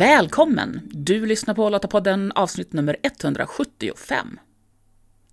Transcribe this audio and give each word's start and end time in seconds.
Välkommen! 0.00 0.80
Du 0.84 1.26
lyssnar 1.26 1.54
på 1.54 1.70
Lottapodden 1.70 2.32
avsnitt 2.32 2.72
nummer 2.72 2.96
175. 3.02 4.38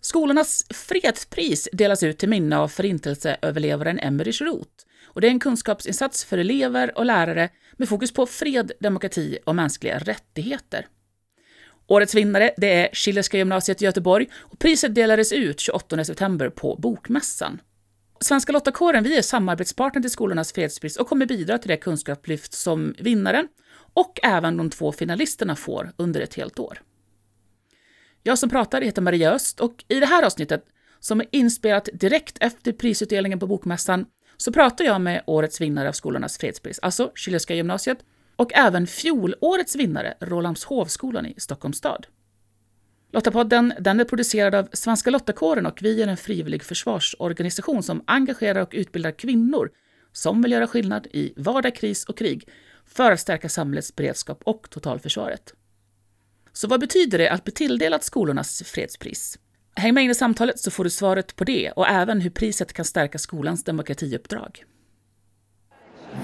Skolornas 0.01 0.65
fredspris 0.69 1.69
delas 1.71 2.03
ut 2.03 2.17
till 2.17 2.29
minne 2.29 2.57
av 2.57 2.67
förintelseöverlevaren 2.67 3.99
Emerich 3.99 4.41
Roth. 4.41 4.71
Och 5.05 5.21
det 5.21 5.27
är 5.27 5.31
en 5.31 5.39
kunskapsinsats 5.39 6.25
för 6.25 6.37
elever 6.37 6.97
och 6.97 7.05
lärare 7.05 7.49
med 7.73 7.89
fokus 7.89 8.13
på 8.13 8.25
fred, 8.25 8.71
demokrati 8.79 9.37
och 9.45 9.55
mänskliga 9.55 9.99
rättigheter. 9.99 10.87
Årets 11.87 12.15
vinnare 12.15 12.51
det 12.57 12.73
är 12.73 12.89
Schillerska 12.93 13.37
gymnasiet 13.37 13.81
i 13.81 13.85
Göteborg 13.85 14.27
och 14.37 14.59
priset 14.59 14.95
delades 14.95 15.31
ut 15.31 15.59
28 15.59 16.03
september 16.03 16.49
på 16.49 16.75
Bokmässan. 16.75 17.61
Svenska 18.19 18.51
Lottakåren 18.51 19.03
vi 19.03 19.17
är 19.17 19.21
samarbetspartner 19.21 20.01
till 20.01 20.11
skolornas 20.11 20.53
fredspris 20.53 20.97
och 20.97 21.07
kommer 21.07 21.25
bidra 21.25 21.57
till 21.57 21.69
det 21.69 21.77
kunskapslyft 21.77 22.53
som 22.53 22.95
vinnaren 22.99 23.47
och 23.97 24.19
även 24.23 24.57
de 24.57 24.69
två 24.69 24.91
finalisterna 24.91 25.55
får 25.55 25.91
under 25.97 26.21
ett 26.21 26.35
helt 26.35 26.59
år. 26.59 26.81
Jag 28.23 28.39
som 28.39 28.49
pratar 28.49 28.81
heter 28.81 29.01
Maria 29.01 29.31
Öst 29.31 29.59
och 29.59 29.85
i 29.87 29.99
det 29.99 30.05
här 30.05 30.23
avsnittet, 30.23 30.65
som 30.99 31.21
är 31.21 31.27
inspelat 31.31 31.89
direkt 31.93 32.37
efter 32.39 32.71
prisutdelningen 32.71 33.39
på 33.39 33.47
Bokmässan, 33.47 34.05
så 34.37 34.51
pratar 34.51 34.85
jag 34.85 35.01
med 35.01 35.23
årets 35.27 35.61
vinnare 35.61 35.89
av 35.89 35.93
skolornas 35.93 36.37
fredspris, 36.37 36.79
alltså 36.79 37.11
Schillerska 37.15 37.55
gymnasiet, 37.55 37.97
och 38.35 38.53
även 38.53 38.87
fjolårets 38.87 39.75
vinnare, 39.75 40.13
Rålambshovskolan 40.19 41.25
i 41.25 41.33
Stockholms 41.37 41.77
stad. 41.77 42.07
Lottapodden 43.11 43.73
den 43.79 43.99
är 43.99 44.03
producerad 44.05 44.55
av 44.55 44.67
Svenska 44.73 45.09
Lottakåren 45.09 45.65
och 45.65 45.79
vi 45.81 46.01
är 46.01 46.07
en 46.07 46.17
frivillig 46.17 46.63
försvarsorganisation 46.63 47.83
som 47.83 48.03
engagerar 48.07 48.61
och 48.61 48.73
utbildar 48.73 49.11
kvinnor 49.11 49.69
som 50.11 50.41
vill 50.41 50.51
göra 50.51 50.67
skillnad 50.67 51.07
i 51.11 51.33
vardag, 51.37 51.75
kris 51.75 52.05
och 52.05 52.17
krig 52.17 52.49
för 52.87 53.11
att 53.11 53.19
stärka 53.19 53.49
samhällets 53.49 53.95
beredskap 53.95 54.41
och 54.43 54.69
totalförsvaret. 54.69 55.53
Så 56.53 56.67
vad 56.67 56.79
betyder 56.79 57.17
det 57.17 57.29
att 57.29 57.43
bli 57.43 57.53
tilldelad 57.53 58.03
skolornas 58.03 58.63
fredspris? 58.65 59.39
Häng 59.75 59.93
med 59.93 60.03
in 60.03 60.11
i 60.11 60.15
samtalet 60.15 60.59
så 60.59 60.71
får 60.71 60.83
du 60.83 60.89
svaret 60.89 61.35
på 61.35 61.43
det 61.43 61.71
och 61.71 61.87
även 61.87 62.21
hur 62.21 62.29
priset 62.29 62.73
kan 62.73 62.85
stärka 62.85 63.17
skolans 63.17 63.63
demokratiuppdrag. 63.63 64.63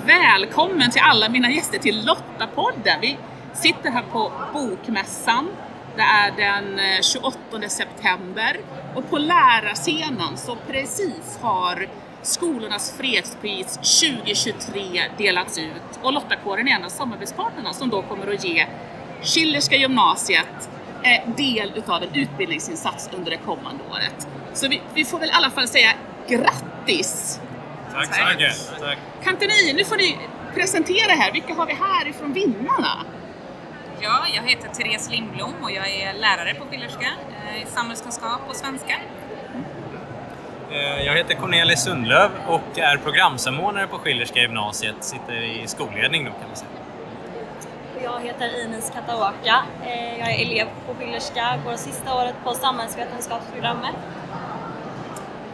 Välkommen 0.05 0.91
till 0.91 1.01
alla 1.01 1.29
mina 1.29 1.51
gäster 1.51 1.79
till 1.79 2.05
Lottapodden! 2.05 3.01
Vi 3.01 3.17
sitter 3.53 3.89
här 3.89 4.03
på 4.11 4.31
Bokmässan. 4.53 5.49
Det 5.95 6.01
är 6.01 6.31
den 6.31 6.79
eh, 6.79 7.01
28 7.01 7.69
september 7.69 8.59
och 8.95 9.09
på 9.09 9.17
lärarscenen 9.17 10.37
så 10.37 10.57
precis 10.67 11.37
har 11.41 11.87
Skolornas 12.23 12.97
fredspris 12.97 13.77
2023 14.01 15.03
delats 15.17 15.57
ut 15.57 15.99
och 16.01 16.13
Lottakåren 16.13 16.67
är 16.67 16.71
en 16.71 16.83
av 16.83 16.89
samarbetspartnerna 16.89 17.73
som 17.73 17.89
då 17.89 18.01
kommer 18.01 18.33
att 18.33 18.43
ge 18.43 18.67
Schillerska 19.21 19.75
gymnasiet 19.75 20.69
eh, 21.03 21.35
del 21.35 21.71
utav 21.75 22.03
en 22.03 22.15
utbildningsinsats 22.15 23.09
under 23.17 23.31
det 23.31 23.37
kommande 23.37 23.83
året. 23.91 24.27
Så 24.53 24.67
vi, 24.67 24.81
vi 24.93 25.05
får 25.05 25.19
väl 25.19 25.29
i 25.29 25.31
alla 25.31 25.49
fall 25.49 25.67
säga 25.67 25.93
grattis! 26.27 27.39
Tack 27.93 28.15
så 28.15 28.25
mycket! 28.33 28.79
Tack. 28.79 28.97
Kan 29.23 29.33
inte 29.33 29.45
ni, 29.45 29.73
nu 29.73 29.85
får 29.85 29.97
ni 29.97 30.17
presentera 30.53 31.11
här, 31.11 31.31
vilka 31.31 31.53
har 31.53 31.65
vi 31.65 31.73
här 31.73 32.07
ifrån 32.07 32.33
vinnarna? 32.33 33.05
Ja, 34.01 34.25
jag 34.35 34.43
heter 34.43 34.69
Therese 34.69 35.09
Lindblom 35.09 35.53
och 35.61 35.71
jag 35.71 35.89
är 35.89 36.13
lärare 36.13 36.53
på 36.53 36.65
Schillerska 36.65 37.07
eh, 37.47 37.61
i 37.61 37.65
samhällskunskap 37.65 38.41
och 38.49 38.55
svenska. 38.55 38.95
Eh, 40.73 41.05
Jag 41.05 41.13
heter 41.17 41.33
Cornelis 41.33 41.83
Sundlöv 41.83 42.29
och 42.47 42.79
är 42.79 42.97
programsamordnare 42.97 43.87
på 43.87 43.97
Schillerska 43.97 44.39
gymnasiet. 44.39 44.95
Sitter 44.99 45.33
i 45.33 45.67
skolledning 45.67 46.25
då 46.25 46.31
kan 46.31 46.47
man 46.47 46.55
säga. 46.55 46.69
Jag 48.03 48.19
heter 48.21 48.63
Ines 48.65 48.89
Kataoka. 48.95 49.63
Eh, 49.85 50.19
Jag 50.19 50.31
är 50.33 50.41
elev 50.41 50.67
på 50.87 50.95
Schillerska, 50.95 51.59
går 51.65 51.75
sista 51.75 52.15
året 52.15 52.35
på 52.43 52.53
samhällsvetenskapsprogrammet. 52.53 53.95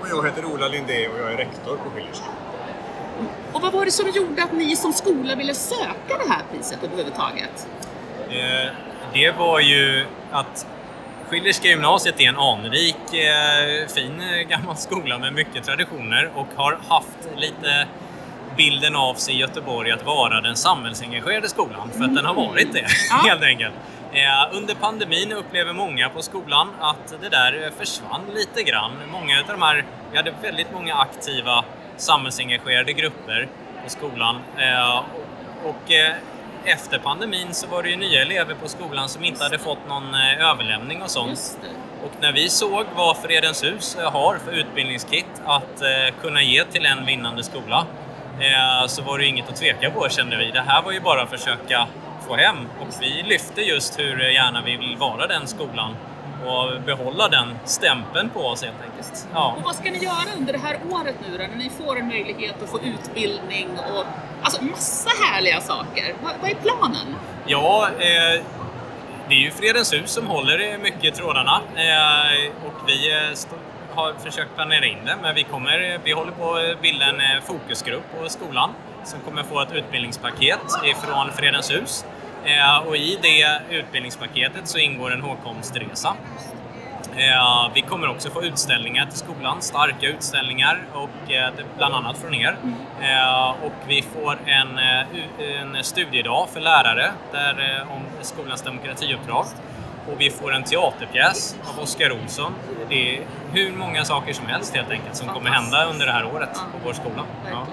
Och 0.01 0.07
jag 0.09 0.25
heter 0.25 0.45
Ola 0.45 0.67
Lindé 0.67 1.07
och 1.07 1.19
jag 1.19 1.33
är 1.33 1.37
rektor 1.37 1.77
på 1.77 1.89
Schillerska. 1.95 2.25
Och 3.53 3.61
vad 3.61 3.73
var 3.73 3.85
det 3.85 3.91
som 3.91 4.09
gjorde 4.09 4.43
att 4.43 4.51
ni 4.53 4.75
som 4.75 4.93
skola 4.93 5.35
ville 5.35 5.53
söka 5.53 6.17
det 6.23 6.29
här 6.29 6.41
priset 6.53 6.83
överhuvudtaget? 6.83 7.67
Eh, 8.29 8.71
Det 9.13 9.31
var 9.31 9.59
ju 9.59 10.05
att 10.31 10.67
Schillerska 11.29 11.67
gymnasiet 11.67 12.19
är 12.19 12.29
en 12.29 12.37
anrik, 12.37 13.13
eh, 13.13 13.87
fin 13.87 14.21
eh, 14.21 14.39
gammal 14.47 14.77
skola 14.77 15.17
med 15.19 15.33
mycket 15.33 15.63
traditioner 15.63 16.31
och 16.35 16.47
har 16.55 16.77
haft 16.89 17.29
lite 17.37 17.87
bilden 18.57 18.95
av 18.95 19.13
sig 19.15 19.35
i 19.35 19.37
Göteborg 19.37 19.91
att 19.91 20.05
vara 20.05 20.41
den 20.41 20.55
samhällsengagerade 20.55 21.49
skolan, 21.49 21.89
för 21.97 22.03
att 22.03 22.15
den 22.15 22.25
har 22.25 22.33
varit 22.33 22.73
det 22.73 22.79
Ja. 23.09 23.15
helt 23.29 23.43
enkelt. 23.43 23.73
Eh, 24.13 24.57
Under 24.57 24.75
pandemin 24.75 25.31
upplever 25.31 25.73
många 25.73 26.09
på 26.09 26.21
skolan 26.21 26.67
att 26.79 27.15
det 27.21 27.29
där 27.29 27.71
försvann 27.79 28.21
lite 28.35 28.63
grann. 28.63 28.91
Många 29.11 29.39
av 29.39 29.45
de 29.47 29.61
här, 29.61 29.85
vi 30.11 30.17
hade 30.17 30.33
väldigt 30.41 30.73
många 30.73 30.95
aktiva 30.95 31.63
samhällsengagerade 31.97 32.93
grupper 32.93 33.47
på 33.83 33.89
skolan 33.89 34.39
och 35.63 35.91
efter 36.65 36.99
pandemin 36.99 37.53
så 37.53 37.67
var 37.67 37.83
det 37.83 37.89
ju 37.89 37.95
nya 37.95 38.21
elever 38.21 38.55
på 38.55 38.67
skolan 38.67 39.09
som 39.09 39.23
inte 39.23 39.43
hade 39.43 39.59
fått 39.59 39.87
någon 39.87 40.13
eh, 40.13 40.49
överlämning 40.49 41.01
och 41.01 41.09
sånt. 41.09 41.59
Och 42.03 42.11
när 42.21 42.31
vi 42.31 42.49
såg 42.49 42.85
vad 42.95 43.17
Fredens 43.17 43.63
hus 43.63 43.97
har 44.03 44.37
för 44.45 44.51
utbildningskit 44.51 45.25
att 45.45 45.81
eh, 45.81 46.15
kunna 46.21 46.41
ge 46.41 46.63
till 46.63 46.85
en 46.85 47.05
vinnande 47.05 47.43
skola 47.43 47.85
eh, 48.39 48.87
så 48.87 49.01
var 49.01 49.17
det 49.17 49.23
ju 49.23 49.29
inget 49.29 49.49
att 49.49 49.55
tveka 49.55 49.91
på 49.91 50.09
kände 50.09 50.37
vi. 50.37 50.51
Det 50.51 50.63
här 50.67 50.81
var 50.81 50.91
ju 50.91 50.99
bara 50.99 51.21
att 51.21 51.29
försöka 51.29 51.87
få 52.27 52.35
hem 52.35 52.57
och 52.81 52.87
vi 53.01 53.23
lyfte 53.23 53.61
just 53.61 53.99
hur 53.99 54.19
gärna 54.19 54.61
vi 54.61 54.77
vill 54.77 54.97
vara 54.97 55.27
den 55.27 55.47
skolan 55.47 55.95
och 56.45 56.81
behålla 56.81 57.27
den 57.27 57.55
stämpeln 57.65 58.29
på 58.29 58.39
oss 58.39 58.63
helt 58.63 58.81
enkelt. 58.83 59.27
Ja. 59.33 59.55
Och 59.57 59.63
vad 59.63 59.75
ska 59.75 59.91
ni 59.91 59.97
göra 59.97 60.27
under 60.37 60.53
det 60.53 60.59
här 60.59 60.79
året 60.91 61.15
nu 61.27 61.37
då, 61.37 61.43
när 61.43 61.55
ni 61.55 61.69
får 61.69 61.99
en 61.99 62.07
möjlighet 62.07 62.63
att 62.63 62.69
få 62.69 62.79
utbildning 62.79 63.67
och 63.93 64.05
alltså 64.43 64.63
massa 64.63 65.09
härliga 65.23 65.61
saker? 65.61 66.15
Vad, 66.23 66.33
vad 66.41 66.49
är 66.49 66.55
planen? 66.55 67.15
Ja, 67.45 67.89
eh, 67.99 68.41
det 69.29 69.35
är 69.35 69.39
ju 69.39 69.51
Fredens 69.51 69.93
hus 69.93 70.11
som 70.11 70.27
håller 70.27 70.61
i 70.61 70.77
mycket 70.77 71.03
i 71.03 71.11
trådarna 71.11 71.61
eh, 71.75 72.51
och 72.65 72.89
vi 72.89 73.11
eh, 73.11 73.37
har 73.95 74.13
försökt 74.13 74.55
planera 74.55 74.85
in 74.85 74.97
det, 75.05 75.15
men 75.21 75.35
vi, 75.35 75.43
kommer, 75.43 75.99
vi 76.03 76.11
håller 76.11 76.31
på 76.31 76.53
att 76.53 76.81
bilda 76.81 77.05
en 77.05 77.19
eh, 77.19 77.43
fokusgrupp 77.43 78.03
på 78.19 78.29
skolan 78.29 78.69
som 79.03 79.19
kommer 79.19 79.43
få 79.43 79.61
ett 79.61 79.71
utbildningspaket 79.73 80.59
ifrån 80.85 81.31
Fredens 81.31 81.71
hus. 81.71 82.05
Eh, 82.45 82.77
och 82.87 82.97
i 82.97 83.19
det 83.21 83.61
utbildningspaketet 83.69 84.67
så 84.67 84.77
ingår 84.77 85.13
en 85.13 85.21
hågkomstresa. 85.21 86.15
Eh, 87.15 87.71
vi 87.73 87.81
kommer 87.81 88.09
också 88.09 88.29
få 88.29 88.43
utställningar 88.43 89.05
till 89.05 89.19
skolan, 89.19 89.61
starka 89.61 90.07
utställningar, 90.07 90.79
och, 90.93 91.31
eh, 91.31 91.53
bland 91.77 91.95
annat 91.95 92.17
från 92.17 92.33
er. 92.33 92.55
Och 93.63 93.73
vi 93.87 94.01
får 94.01 94.37
en, 94.45 94.79
en 95.39 95.83
studiedag 95.83 96.49
för 96.53 96.59
lärare 96.59 97.11
där, 97.31 97.85
om 97.91 98.01
skolans 98.21 98.61
demokratiuppdrag. 98.61 99.45
Och 100.11 100.21
vi 100.21 100.29
får 100.29 100.53
en 100.53 100.63
teaterpjäs 100.63 101.55
av 101.69 101.83
Oskar 101.83 102.11
Olsson. 102.11 102.53
Det 102.89 103.17
är 103.17 103.21
hur 103.53 103.71
många 103.71 104.05
saker 104.05 104.33
som 104.33 104.45
helst 104.45 104.75
helt 104.75 104.91
enkelt 104.91 105.15
som 105.15 105.27
kommer 105.27 105.49
hända 105.49 105.85
under 105.85 106.05
det 106.05 106.11
här 106.11 106.25
året 106.25 106.53
på 106.53 106.77
vår 106.85 106.93
skola. 106.93 107.23
Ja. 107.51 107.67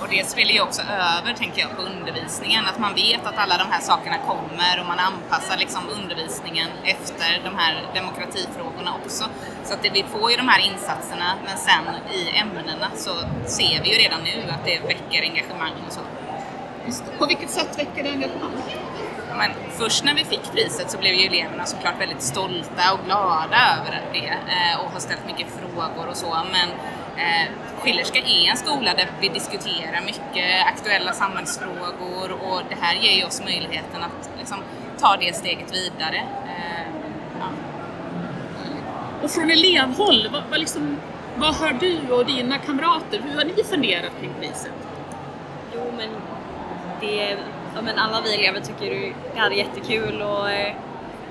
Och 0.00 0.08
det 0.08 0.28
spelar 0.28 0.52
ju 0.52 0.60
också 0.60 0.82
över, 0.82 1.34
tänker 1.34 1.60
jag, 1.60 1.76
på 1.76 1.82
undervisningen. 1.82 2.66
Att 2.66 2.78
man 2.78 2.94
vet 2.94 3.26
att 3.26 3.38
alla 3.38 3.58
de 3.58 3.64
här 3.70 3.80
sakerna 3.80 4.18
kommer 4.18 4.80
och 4.80 4.86
man 4.86 4.98
anpassar 4.98 5.56
liksom 5.58 5.82
undervisningen 5.88 6.68
efter 6.84 7.40
de 7.44 7.54
här 7.56 7.86
demokratifrågorna 7.94 8.94
också. 9.04 9.24
Så 9.64 9.74
att 9.74 9.82
det, 9.82 9.90
vi 9.90 10.02
får 10.02 10.30
ju 10.30 10.36
de 10.36 10.48
här 10.48 10.60
insatserna, 10.60 11.34
men 11.44 11.56
sen 11.58 11.84
i 12.12 12.38
ämnena 12.38 12.88
så 12.96 13.10
ser 13.44 13.82
vi 13.82 13.92
ju 13.92 13.98
redan 13.98 14.20
nu 14.24 14.50
att 14.50 14.64
det 14.64 14.78
väcker 14.78 15.22
engagemang 15.22 15.72
och 15.86 15.92
så. 15.92 16.00
På 17.18 17.26
vilket 17.26 17.50
sätt 17.50 17.78
väcker 17.78 18.02
det 18.02 18.10
engagemang? 18.10 18.52
Men 19.36 19.50
först 19.70 20.04
när 20.04 20.14
vi 20.14 20.24
fick 20.24 20.52
priset 20.52 20.90
så 20.90 20.98
blev 20.98 21.14
ju 21.14 21.26
eleverna 21.26 21.66
såklart 21.66 22.00
väldigt 22.00 22.22
stolta 22.22 22.92
och 22.92 23.04
glada 23.06 23.56
över 23.78 24.02
det 24.12 24.26
eh, 24.28 24.80
och 24.80 24.92
har 24.92 25.00
ställt 25.00 25.26
mycket 25.26 25.46
frågor 25.58 26.08
och 26.08 26.16
så. 26.16 26.38
Men 26.52 26.68
Schillerska 27.80 28.18
är 28.18 28.50
en 28.50 28.56
skola 28.56 28.94
där 28.94 29.08
vi 29.20 29.28
diskuterar 29.28 30.00
mycket 30.06 30.66
aktuella 30.66 31.12
samhällsfrågor 31.12 32.32
och 32.32 32.62
det 32.68 32.76
här 32.80 32.94
ger 32.94 33.18
ju 33.18 33.24
oss 33.24 33.42
möjligheten 33.44 34.02
att 34.02 34.30
liksom, 34.38 34.58
ta 35.00 35.16
det 35.16 35.36
steget 35.36 35.74
vidare. 35.74 36.16
Eh, 36.46 36.86
ja. 37.40 37.46
Och 39.22 39.30
från 39.30 39.50
elevhåll, 39.50 40.28
vad, 40.32 40.42
vad, 40.50 40.60
liksom, 40.60 40.96
vad 41.36 41.54
har 41.54 41.72
du 41.72 42.12
och 42.12 42.26
dina 42.26 42.58
kamrater, 42.58 43.20
hur 43.24 43.36
har 43.36 43.44
ni 43.44 43.64
funderat 43.64 44.12
kring 44.20 44.34
priset? 44.40 44.72
Jo, 45.74 45.92
men, 45.96 46.08
det, 47.00 47.36
ja, 47.74 47.82
men 47.82 47.98
alla 47.98 48.20
vi 48.20 48.34
elever 48.34 48.60
tycker 48.60 49.14
det 49.34 49.40
här 49.40 49.50
är 49.50 49.54
jättekul 49.54 50.22
och 50.22 50.50
eh, 50.50 50.66
eh, 50.66 50.74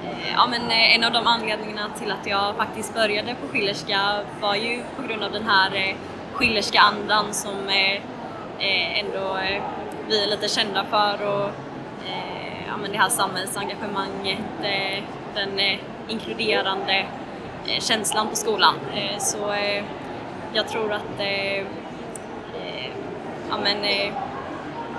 Eh, 0.03 0.33
ja, 0.33 0.47
men, 0.47 0.61
eh, 0.71 0.95
en 0.95 1.03
av 1.03 1.11
de 1.11 1.27
anledningarna 1.27 1.89
till 1.99 2.11
att 2.11 2.27
jag 2.27 2.55
faktiskt 2.55 2.93
började 2.93 3.35
på 3.35 3.47
Schillerska 3.47 4.21
var 4.41 4.55
ju 4.55 4.83
på 4.95 5.01
grund 5.07 5.23
av 5.23 5.31
den 5.31 5.47
här 5.47 5.75
eh, 5.75 5.95
Schillerska 6.33 6.79
andan 6.79 7.33
som 7.33 7.69
ändå 8.59 9.37
vi 10.07 10.23
är 10.23 10.27
lite 10.27 10.47
kända 10.47 10.83
för 10.83 11.27
och 11.27 11.49
ja, 12.67 12.77
men 12.81 12.91
det 12.91 12.97
här 12.97 13.09
samhällsengagemanget, 13.09 14.39
den 15.35 15.59
inkluderande 16.07 17.05
känslan 17.79 18.29
på 18.29 18.35
skolan. 18.35 18.73
Så 19.17 19.55
jag 20.53 20.67
tror 20.67 20.93
att 20.93 21.19
ja, 23.49 23.57
men, 23.63 23.81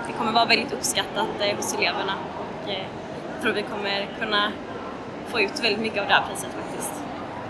det 0.07 0.13
kommer 0.17 0.31
vara 0.31 0.45
väldigt 0.45 0.73
uppskattat 0.73 1.27
hos 1.57 1.73
eleverna 1.73 2.13
och 2.39 2.69
jag 2.69 3.41
tror 3.41 3.53
vi 3.53 3.61
kommer 3.61 4.07
kunna 4.19 4.51
få 5.29 5.41
ut 5.41 5.63
väldigt 5.63 5.81
mycket 5.81 6.01
av 6.01 6.07
det 6.07 6.13
här 6.13 6.23
priset 6.29 6.49
faktiskt. 6.53 6.91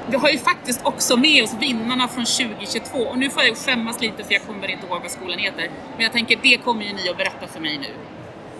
Vi 0.07 0.17
har 0.17 0.29
ju 0.29 0.37
faktiskt 0.37 0.85
också 0.85 1.17
med 1.17 1.43
oss 1.43 1.53
vinnarna 1.59 2.07
från 2.07 2.25
2022 2.25 2.99
och 2.99 3.17
nu 3.17 3.29
får 3.29 3.43
jag 3.43 3.57
skämmas 3.57 4.01
lite 4.01 4.23
för 4.23 4.33
jag 4.33 4.41
kommer 4.41 4.71
inte 4.71 4.87
ihåg 4.87 5.01
vad 5.01 5.11
skolan 5.11 5.39
heter. 5.39 5.69
Men 5.95 6.03
jag 6.03 6.11
tänker 6.11 6.39
det 6.41 6.57
kommer 6.57 6.83
ju 6.83 6.93
ni 6.93 7.09
att 7.09 7.17
berätta 7.17 7.47
för 7.47 7.59
mig 7.59 7.77
nu. 7.77 7.87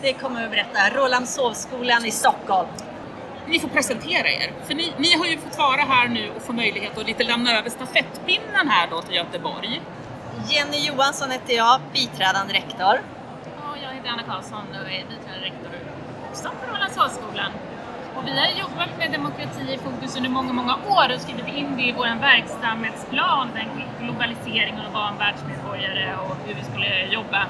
Det 0.01 0.13
kommer 0.13 0.39
vi 0.39 0.45
att 0.45 0.51
berätta. 0.51 0.97
Rålambshovsskolan 0.97 2.05
i 2.05 2.11
Stockholm. 2.11 2.67
Ni 3.47 3.59
får 3.59 3.67
presentera 3.67 4.29
er, 4.29 4.51
för 4.67 4.73
ni, 4.73 4.93
ni 4.97 5.17
har 5.17 5.25
ju 5.25 5.37
fått 5.37 5.57
vara 5.57 5.81
här 5.81 6.07
nu 6.07 6.29
och 6.35 6.41
få 6.41 6.53
möjlighet 6.53 6.97
att 6.97 7.07
lite 7.07 7.23
lämna 7.23 7.59
över 7.59 7.69
stafettpinnen 7.69 8.67
här 8.69 8.87
då 8.91 9.01
till 9.01 9.15
Göteborg. 9.15 9.81
Jenny 10.49 10.87
Johansson 10.87 11.31
heter 11.31 11.53
jag, 11.53 11.79
biträdande 11.93 12.53
rektor. 12.53 13.01
Ja, 13.57 13.75
jag 13.83 13.93
heter 13.93 14.09
Anna 14.09 14.23
Karlsson 14.23 14.63
och 14.69 14.91
är 14.91 15.05
biträdande 15.09 15.45
rektor 15.45 15.71
också 16.31 16.49
på 16.49 16.73
Rålambshovsskolan. 16.73 17.51
Och 18.15 18.27
vi 18.27 18.39
har 18.39 18.47
jobbat 18.59 18.97
med 18.97 19.11
demokrati 19.11 19.73
i 19.73 19.77
fokus 19.77 20.17
under 20.17 20.29
många, 20.29 20.53
många 20.53 20.75
år 20.75 21.13
och 21.13 21.21
skrivit 21.21 21.47
in 21.47 21.77
det 21.77 21.83
i 21.83 21.91
vår 21.91 22.19
verksamhetsplan, 22.21 23.47
den 23.53 23.69
globaliseringen 24.05 24.85
och 24.85 24.93
vara 24.93 25.09
en 25.09 25.17
världsmedborgare 25.17 26.15
och 26.15 26.35
hur 26.45 26.55
vi 26.55 26.63
skulle 26.63 27.05
jobba. 27.05 27.45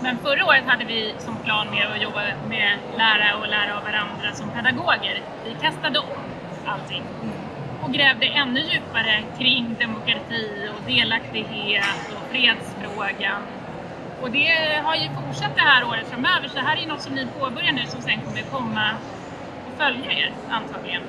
Men 0.00 0.18
förra 0.18 0.46
året 0.46 0.64
hade 0.66 0.84
vi 0.84 1.14
som 1.18 1.36
plan 1.36 1.66
med 1.70 1.86
att 1.92 2.02
jobba 2.02 2.22
med 2.48 2.78
lära 2.96 3.36
och 3.36 3.48
lära 3.48 3.76
av 3.76 3.82
varandra 3.84 4.32
som 4.34 4.50
pedagoger. 4.50 5.22
Vi 5.44 5.54
kastade 5.60 5.98
om 5.98 6.20
allting 6.66 7.02
och 7.82 7.92
grävde 7.92 8.26
ännu 8.26 8.60
djupare 8.60 9.22
kring 9.38 9.76
demokrati 9.80 10.70
och 10.74 10.90
delaktighet 10.90 12.12
och 12.16 12.30
fredsfrågan. 12.30 13.42
Och 14.22 14.30
det 14.30 14.82
har 14.84 14.94
ju 14.94 15.08
fortsatt 15.08 15.56
det 15.56 15.62
här 15.62 15.84
året 15.84 16.06
framöver, 16.08 16.48
så 16.48 16.54
det 16.54 16.60
här 16.60 16.76
är 16.76 16.86
något 16.86 17.02
som 17.02 17.14
ni 17.14 17.26
påbörjar 17.38 17.72
nu 17.72 17.86
som 17.86 18.02
sen 18.02 18.20
kommer 18.20 18.42
komma 18.42 18.90
följa 19.78 20.12
er 20.12 20.32
antagligen. 20.50 21.02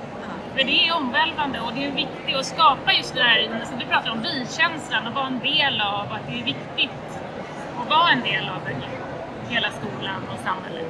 För 0.55 0.63
det 0.63 0.87
är 0.87 0.95
omvälvande 0.95 1.59
och 1.59 1.73
det 1.73 1.85
är 1.85 1.91
viktigt 1.91 2.35
att 2.35 2.45
skapa 2.45 2.93
just 2.93 3.13
det 3.13 3.19
där, 3.19 3.65
som 3.65 3.79
du 3.79 3.85
pratar 3.85 4.11
om, 4.11 4.21
vi-känslan 4.21 5.07
och 5.07 5.13
vara 5.13 5.27
en 5.27 5.39
del 5.39 5.81
av 5.81 6.13
att 6.13 6.27
det 6.27 6.39
är 6.39 6.43
viktigt 6.43 6.99
att 7.81 7.89
vara 7.89 8.09
en 8.11 8.21
del 8.21 8.49
av 8.49 8.61
hela 9.49 9.69
skolan 9.71 10.21
och 10.33 10.39
samhället. 10.43 10.85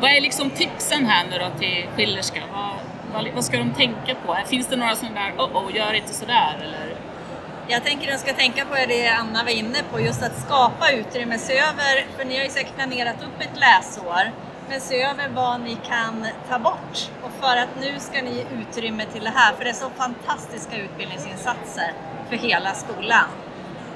Vad 0.00 0.10
är 0.10 0.20
liksom 0.20 0.50
tipsen 0.50 1.06
här 1.06 1.24
nu 1.30 1.38
då 1.38 1.58
till 1.58 1.86
Schillerska? 1.96 2.42
Vad, 2.52 2.74
vad, 3.12 3.34
vad 3.34 3.44
ska 3.44 3.58
de 3.58 3.70
tänka 3.70 4.14
på? 4.26 4.36
Finns 4.46 4.66
det 4.66 4.76
några 4.76 4.96
sådana 4.96 5.20
där, 5.20 5.32
oh, 5.38 5.56
oh 5.56 5.76
gör 5.76 5.92
inte 5.92 6.14
sådär 6.14 6.56
eller? 6.62 6.96
Jag 7.68 7.84
tänker 7.84 8.12
att 8.12 8.20
de 8.20 8.26
ska 8.26 8.32
tänka 8.32 8.64
på 8.64 8.74
det 8.74 9.08
Anna 9.08 9.44
var 9.44 9.50
inne 9.50 9.78
på, 9.92 10.00
just 10.00 10.22
att 10.22 10.40
skapa 10.40 10.90
utrymme. 10.90 11.38
Se 11.38 11.58
över, 11.58 12.06
för 12.16 12.24
ni 12.24 12.36
har 12.36 12.44
ju 12.44 12.50
säkert 12.50 12.74
planerat 12.74 13.22
upp 13.22 13.40
ett 13.40 13.60
läsår, 13.60 14.32
men 14.68 14.80
se 14.80 15.02
över 15.02 15.28
vad 15.28 15.60
ni 15.60 15.76
kan 15.88 16.26
ta 16.48 16.58
bort. 16.58 17.10
Och 17.22 17.30
för 17.40 17.56
att 17.56 17.68
nu 17.80 18.00
ska 18.00 18.22
ni 18.22 18.34
ge 18.34 18.44
utrymme 18.60 19.04
till 19.12 19.24
det 19.24 19.32
här, 19.34 19.52
för 19.52 19.64
det 19.64 19.70
är 19.70 19.74
så 19.74 19.90
fantastiska 19.90 20.76
utbildningsinsatser 20.76 21.92
för 22.28 22.36
hela 22.36 22.74
skolan. 22.74 23.28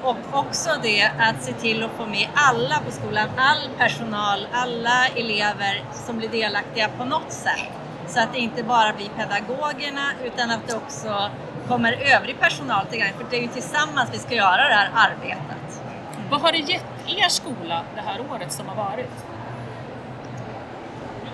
Och 0.03 0.17
också 0.31 0.69
det 0.83 1.11
att 1.19 1.43
se 1.43 1.53
till 1.53 1.83
att 1.83 1.91
få 1.91 2.05
med 2.05 2.27
alla 2.33 2.79
på 2.85 2.91
skolan, 2.91 3.27
all 3.37 3.69
personal, 3.77 4.47
alla 4.51 5.07
elever 5.15 5.83
som 5.93 6.17
blir 6.17 6.29
delaktiga 6.29 6.89
på 6.97 7.05
något 7.05 7.31
sätt. 7.31 7.69
Så 8.07 8.19
att 8.19 8.33
det 8.33 8.39
inte 8.39 8.63
bara 8.63 8.93
blir 8.93 9.09
pedagogerna 9.09 10.11
utan 10.23 10.51
att 10.51 10.67
det 10.67 10.75
också 10.75 11.29
kommer 11.67 11.93
övrig 12.15 12.39
personal 12.39 12.85
till 12.85 12.99
gagn. 12.99 13.13
För 13.17 13.25
det 13.29 13.37
är 13.37 13.41
ju 13.41 13.47
tillsammans 13.47 14.09
vi 14.13 14.17
ska 14.17 14.35
göra 14.35 14.67
det 14.69 14.73
här 14.73 14.89
arbetet. 14.95 15.81
Vad 16.29 16.41
har 16.41 16.51
det 16.51 16.57
gett 16.57 16.85
er 17.07 17.29
skola 17.29 17.81
det 17.95 18.01
här 18.01 18.21
året 18.31 18.51
som 18.51 18.67
har 18.67 18.75
varit? 18.75 19.11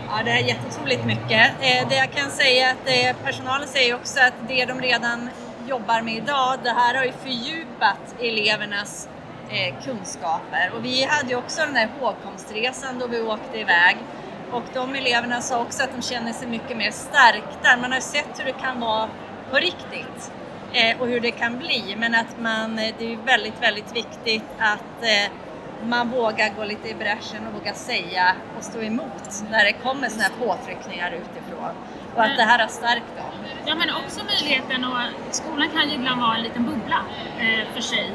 Ja, 0.10 0.24
det 0.26 0.32
är 0.32 0.40
jätteotroligt 0.40 1.06
mycket. 1.06 1.52
Eh, 1.62 1.88
det 1.90 1.96
jag 1.96 2.12
kan 2.12 2.32
säga 2.32 2.70
är 2.70 2.72
att 2.72 3.16
eh, 3.18 3.26
personalen 3.26 3.68
säger 3.68 3.96
också 3.96 4.20
att 4.20 4.34
det 4.48 4.66
de 4.66 4.82
redan 4.82 5.30
jobbar 5.68 6.02
med 6.02 6.16
idag, 6.16 6.60
det 6.64 6.70
här 6.70 6.96
har 6.96 7.06
ju 7.06 7.12
fördjupat 7.12 8.16
elevernas 8.20 9.10
eh, 9.50 9.84
kunskaper. 9.84 10.72
Och 10.76 10.86
vi 10.86 11.04
hade 11.04 11.30
ju 11.30 11.36
också 11.36 11.62
den 11.62 11.74
där 11.74 11.90
hågkomstresan 12.00 13.00
då 13.00 13.08
vi 13.08 13.22
åkte 13.22 13.60
iväg. 13.60 13.98
Och 14.52 14.64
de 14.74 14.96
eleverna 14.96 15.42
sa 15.42 15.62
också 15.62 15.84
att 15.84 15.90
de 15.96 16.02
känner 16.02 16.34
sig 16.34 16.48
mycket 16.48 16.78
mer 16.78 16.92
stärkta. 16.92 17.78
Man 17.82 17.92
har 17.92 18.00
sett 18.00 18.40
hur 18.40 18.46
det 18.46 18.62
kan 18.62 18.80
vara 18.80 19.10
på 19.52 19.58
riktigt 19.58 20.32
och 21.00 21.08
hur 21.08 21.20
det 21.20 21.32
kan 21.32 21.58
bli. 21.60 21.96
Men 21.98 22.16
att 22.16 22.40
man, 22.40 22.76
det 22.76 23.02
är 23.06 23.10
ju 23.10 23.18
väldigt, 23.26 23.62
väldigt 23.62 23.96
viktigt 23.96 24.44
att 24.60 25.04
man 25.86 26.10
vågar 26.10 26.50
gå 26.58 26.64
lite 26.64 26.90
i 26.90 26.94
bräschen 26.94 27.48
och 27.48 27.54
våga 27.54 27.74
säga 27.74 28.36
och 28.58 28.64
stå 28.64 28.82
emot 28.82 29.44
när 29.52 29.66
det 29.66 29.74
kommer 29.74 30.10
sådana 30.10 30.24
här 30.24 30.46
påtryckningar 30.46 31.12
utifrån. 31.12 31.72
Och 32.16 32.24
att 32.24 32.38
det 32.38 32.44
här 32.44 32.60
har 32.60 32.68
stärkt 32.68 33.16
dem. 33.18 33.32
Ja, 33.66 33.76
men 33.76 33.90
också 33.90 34.20
möjligheten 34.26 34.86
och 34.86 34.98
skolan 35.36 35.70
kan 35.70 35.90
ju 35.90 35.96
ibland 35.96 36.22
vara 36.22 36.36
en 36.36 36.42
liten 36.44 36.66
bubbla 36.66 37.00
eh, 37.40 37.68
för 37.74 37.82
sig. 37.82 38.12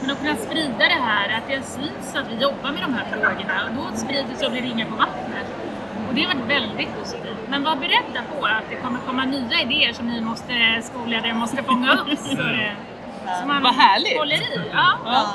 Men 0.00 0.10
att 0.10 0.18
kunna 0.20 0.36
sprida 0.36 0.78
det 0.78 1.00
här, 1.10 1.38
att 1.38 1.48
det 1.48 1.62
syns 1.62 2.14
att 2.16 2.28
vi 2.30 2.42
jobbar 2.42 2.72
med 2.72 2.82
de 2.82 2.94
här 2.94 3.04
frågorna 3.12 3.54
och 3.68 3.74
då 3.76 3.96
sprider 3.96 4.34
sig 4.34 4.46
och 4.46 4.52
blir 4.52 4.62
ringar 4.62 4.86
på 4.86 4.96
vattnet. 4.96 5.46
Och 6.08 6.14
det 6.14 6.22
har 6.22 6.34
varit 6.34 6.46
väldigt 6.48 6.88
positivt. 6.98 7.38
Men 7.48 7.62
var 7.64 7.76
beredda 7.76 8.20
på 8.38 8.46
att 8.46 8.64
det 8.70 8.76
kommer 8.76 9.00
komma 9.06 9.24
nya 9.24 9.60
idéer 9.60 9.92
som 9.92 10.06
ni 10.06 10.20
måste, 10.20 10.82
skolledare 10.82 11.34
måste 11.34 11.62
fånga 11.62 11.92
upp. 11.92 12.18
Så, 12.18 12.34
det, 12.34 12.72
så 13.40 13.46
man 13.46 13.62
Vad 13.62 13.74
härligt. 13.74 14.18
håller 14.18 14.36
i. 14.36 14.60
Ja. 14.72 14.92
Ja. 15.04 15.26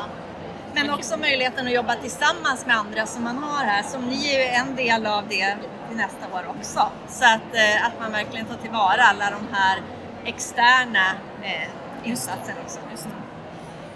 Men 0.77 0.89
också 0.89 1.17
möjligheten 1.17 1.67
att 1.67 1.73
jobba 1.73 1.95
tillsammans 1.95 2.65
med 2.65 2.77
andra 2.77 3.05
som 3.05 3.23
man 3.23 3.37
har 3.37 3.65
här. 3.65 3.83
Som 3.83 4.01
ni 4.01 4.35
är 4.35 4.39
ju 4.39 4.45
en 4.45 4.75
del 4.75 5.05
av 5.05 5.23
det 5.29 5.57
till 5.87 5.97
nästa 5.97 6.25
år 6.33 6.45
också. 6.47 6.91
Så 7.07 7.25
att, 7.25 7.55
eh, 7.55 7.85
att 7.85 7.99
man 7.99 8.11
verkligen 8.11 8.45
tar 8.45 8.55
tillvara 8.55 9.01
alla 9.01 9.29
de 9.29 9.55
här 9.55 9.81
externa 10.25 11.05
eh, 11.43 11.69
insatserna 12.03 12.57
också. 12.65 12.79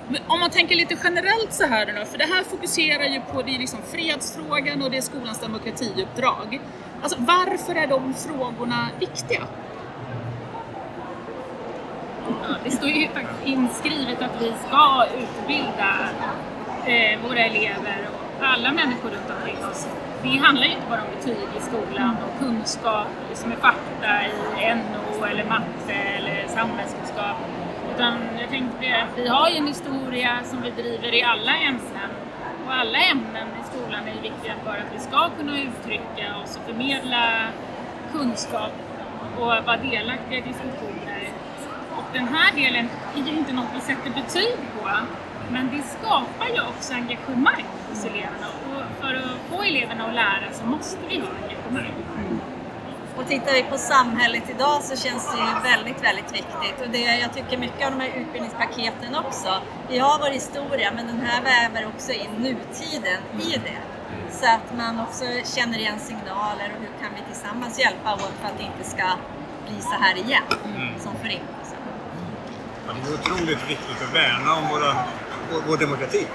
Men 0.08 0.22
om 0.28 0.40
man 0.40 0.50
tänker 0.50 0.76
lite 0.76 0.98
generellt 1.04 1.54
så 1.54 1.66
här 1.66 1.86
då, 1.86 2.06
för 2.06 2.18
det 2.18 2.26
här 2.26 2.44
fokuserar 2.44 3.04
ju 3.04 3.22
på 3.22 3.42
det 3.42 3.56
är 3.56 3.60
liksom 3.60 3.80
fredsfrågan 3.92 4.82
och 4.82 4.92
det 4.92 4.98
är 4.98 5.02
skolans 5.02 5.40
demokratiuppdrag. 5.40 6.62
Alltså 7.04 7.18
varför 7.20 7.76
är 7.76 7.88
de 7.88 8.14
frågorna 8.14 8.90
viktiga? 9.00 9.42
Ja, 12.28 12.56
det 12.64 12.72
står 12.72 12.90
ju 12.90 13.08
faktiskt 13.08 13.46
inskrivet 13.46 14.22
att 14.22 14.42
vi 14.42 14.54
ska 14.68 15.06
utbilda 15.06 15.96
eh, 16.86 17.20
våra 17.28 17.40
elever 17.40 18.08
och 18.40 18.46
alla 18.46 18.72
människor 18.72 19.10
runt 19.10 19.32
omkring 19.38 19.66
oss. 19.66 19.88
Det 20.24 20.38
handlar 20.38 20.66
ju 20.66 20.72
inte 20.72 20.90
bara 20.90 21.02
om 21.02 21.08
betyg 21.18 21.48
i 21.58 21.62
skolan 21.62 22.16
och 22.26 22.40
kunskap 22.40 23.08
som 23.34 23.52
är 23.52 23.56
fakta 23.56 24.24
i 24.26 24.76
NO 24.76 25.26
eller 25.26 25.46
matte 25.46 25.94
eller 25.94 26.48
samhällskunskap. 26.48 27.38
Utan 27.96 28.14
jag 28.40 28.50
tänkte 28.50 28.96
att 28.96 29.18
vi 29.18 29.28
har 29.28 29.50
ju 29.50 29.58
en 29.58 29.68
historia 29.68 30.40
som 30.44 30.62
vi 30.62 30.82
driver 30.82 31.14
i 31.14 31.24
alla 31.24 31.56
ämnen. 31.56 32.12
Och 32.66 32.74
alla 32.74 32.98
ämnen 32.98 33.48
i 33.62 33.64
skolan 33.72 34.08
är 34.08 34.14
ju 34.14 34.22
viktiga 34.22 34.54
för 34.64 34.72
att 34.72 34.94
vi 34.96 35.00
ska 35.00 35.30
kunna 35.38 35.62
uttrycka 35.62 36.38
oss 36.44 36.58
och 36.58 36.64
förmedla 36.66 37.48
kunskap 38.14 38.72
och 39.40 39.46
vara 39.46 39.78
delaktiga 39.78 40.38
i 40.38 40.42
diskussioner. 40.42 41.30
Och 41.98 42.04
den 42.14 42.28
här 42.28 42.56
delen 42.56 42.90
är 43.16 43.32
ju 43.32 43.38
inte 43.38 43.54
något 43.54 43.72
vi 43.76 43.82
sätter 43.82 44.10
betyg 44.10 44.56
på, 44.80 44.90
men 45.52 45.70
det 45.72 45.84
skapar 46.00 46.48
ju 46.56 46.62
också 46.62 46.94
engagemang 46.94 47.66
hos 47.90 48.06
eleverna. 48.06 48.48
Och 48.70 48.82
för 49.02 49.14
att 49.14 49.38
få 49.50 49.64
eleverna 49.64 50.06
att 50.06 50.14
lära 50.14 50.54
så 50.54 50.66
måste 50.66 50.98
vi 51.10 51.20
ha 51.20 51.28
engagemang. 51.44 51.94
Och 53.18 53.28
tittar 53.28 53.54
vi 53.54 53.64
på 53.64 53.78
samhället 53.78 54.44
idag 54.50 54.84
så 54.84 54.96
känns 54.96 55.32
det 55.32 55.38
ju 55.38 55.72
väldigt, 55.72 56.04
väldigt 56.04 56.34
viktigt. 56.34 56.78
Och 56.82 56.90
det, 56.92 57.00
jag 57.00 57.34
tycker 57.34 57.58
mycket 57.58 57.86
av 57.86 57.92
de 57.92 58.00
här 58.00 58.12
utbildningspaketen 58.22 59.16
också. 59.16 59.62
Vi 59.90 59.98
har 60.00 60.20
vår 60.20 60.30
historia 60.30 60.92
men 60.96 61.08
den 61.08 61.20
här 61.20 61.42
väver 61.44 61.88
också 61.88 62.12
in 62.12 62.32
nutiden 62.38 63.22
i 63.40 63.52
det. 63.66 63.82
Så 64.32 64.46
att 64.46 64.78
man 64.78 65.00
också 65.00 65.26
känner 65.56 65.78
igen 65.78 66.00
signaler 66.00 66.68
och 66.76 66.80
hur 66.82 66.94
kan 67.02 67.12
vi 67.16 67.34
tillsammans 67.34 67.80
hjälpa 67.80 68.14
åt 68.14 68.34
för 68.42 68.48
att 68.48 68.58
det 68.58 68.64
inte 68.64 68.90
ska 68.90 69.06
bli 69.68 69.82
så 69.82 69.96
här 70.04 70.16
igen 70.18 70.44
som 71.00 71.14
förintelsen. 71.16 71.78
Ja, 72.88 72.94
det 72.94 73.10
är 73.10 73.14
otroligt 73.14 73.70
viktigt 73.70 74.02
att 74.02 74.16
värna 74.16 74.54
om 74.56 74.68
våra, 74.70 74.92
vår, 75.52 75.62
vår 75.68 75.78
demokrati. 75.78 76.28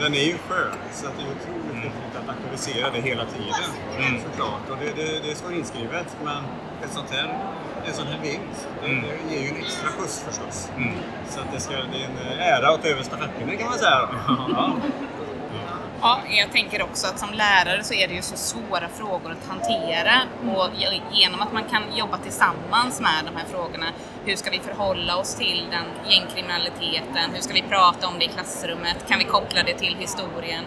Den 0.00 0.14
är 0.14 0.24
ju 0.24 0.38
skön, 0.48 0.74
så 0.92 1.06
att 1.06 1.12
det 1.16 1.22
är 1.22 1.30
otroligt 1.36 1.84
viktigt 1.84 2.16
att 2.20 2.28
aktualisera 2.28 2.90
det 2.90 3.00
hela 3.00 3.24
tiden. 3.24 4.20
Såklart. 4.24 4.70
Och 4.70 4.76
det, 4.80 5.02
det, 5.02 5.28
det 5.28 5.34
står 5.34 5.52
inskrivet, 5.52 6.16
men 6.24 6.42
ett 6.84 6.92
sånt 6.92 7.10
här, 7.10 7.38
en 7.86 7.94
sån 7.94 8.06
här 8.06 8.20
vinst, 8.22 8.68
det, 8.82 8.88
det 8.88 9.34
ger 9.34 9.42
ju 9.42 9.48
en 9.48 9.56
extra 9.56 9.88
skjuts 9.88 10.24
förstås. 10.28 10.68
Så 11.28 11.40
att 11.40 11.52
det, 11.52 11.60
ska, 11.60 11.72
det 11.72 11.98
är 12.02 12.08
en 12.32 12.38
ära 12.38 12.68
att 12.68 12.82
ta 12.82 12.88
över 12.88 13.02
stafettpinnen 13.02 13.58
kan 13.58 13.66
man 13.66 13.78
säga. 13.78 14.08
Ja. 16.00 16.20
Ja, 16.26 16.36
jag 16.36 16.52
tänker 16.52 16.82
också 16.82 17.06
att 17.06 17.18
som 17.18 17.32
lärare 17.32 17.84
så 17.84 17.94
är 17.94 18.08
det 18.08 18.14
ju 18.14 18.22
så 18.22 18.36
svåra 18.36 18.88
frågor 18.88 19.32
att 19.32 19.48
hantera 19.48 20.22
och 20.56 20.70
genom 21.12 21.42
att 21.42 21.52
man 21.52 21.64
kan 21.64 21.82
jobba 21.96 22.18
tillsammans 22.18 23.00
med 23.00 23.24
de 23.24 23.36
här 23.36 23.44
frågorna, 23.46 23.86
hur 24.24 24.36
ska 24.36 24.50
vi 24.50 24.58
förhålla 24.58 25.16
oss 25.16 25.34
till 25.34 25.64
den 25.70 26.12
gängkriminaliteten, 26.12 27.30
hur 27.34 27.40
ska 27.40 27.54
vi 27.54 27.62
prata 27.62 28.08
om 28.08 28.18
det 28.18 28.24
i 28.24 28.28
klassrummet, 28.28 29.08
kan 29.08 29.18
vi 29.18 29.24
koppla 29.24 29.62
det 29.62 29.74
till 29.74 29.96
historien, 29.98 30.64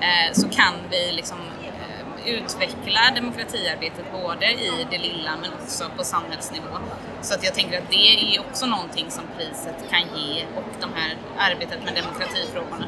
eh, 0.00 0.32
så 0.32 0.48
kan 0.48 0.74
vi 0.90 1.12
liksom 1.12 1.38
eh, 1.38 2.32
utveckla 2.34 3.00
demokratiarbetet 3.14 4.04
både 4.12 4.46
i 4.46 4.86
det 4.90 4.98
lilla 4.98 5.30
men 5.42 5.50
också 5.62 5.84
på 5.96 6.04
samhällsnivå. 6.04 6.78
Så 7.22 7.34
att 7.34 7.44
jag 7.44 7.54
tänker 7.54 7.78
att 7.78 7.90
det 7.90 8.36
är 8.36 8.40
också 8.40 8.66
någonting 8.66 9.10
som 9.10 9.24
priset 9.36 9.90
kan 9.90 10.00
ge 10.00 10.44
och 10.56 10.72
de 10.80 10.90
här 10.94 11.16
arbetet 11.38 11.84
med 11.84 11.94
demokratifrågorna. 11.94 12.86